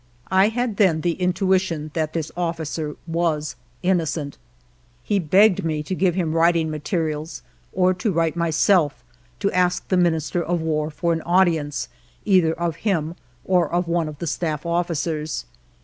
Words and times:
I 0.31 0.47
had 0.49 0.77
then 0.77 1.01
the 1.01 1.11
intuition 1.11 1.91
that 1.93 2.13
this 2.13 2.31
officer 2.35 2.95
was 3.05 3.55
innocent. 3.83 4.39
He 5.03 5.19
begged 5.19 5.63
me 5.63 5.83
to 5.83 5.93
give 5.93 6.15
him 6.15 6.33
writing 6.33 6.71
mate 6.71 6.91
rials, 6.91 7.43
or 7.71 7.93
to 7.93 8.11
write 8.11 8.35
myself, 8.35 9.03
to 9.41 9.51
ask 9.51 9.87
the 9.89 9.97
Minister 9.97 10.41
of 10.43 10.59
War 10.59 10.89
for 10.89 11.13
an 11.13 11.21
audience, 11.21 11.87
either 12.25 12.53
of 12.59 12.77
him 12.77 13.13
or 13.45 13.71
of 13.71 13.87
one 13.87 14.07
of 14.07 14.17
the 14.17 14.25
Staff 14.25 14.65
officers. 14.65 15.45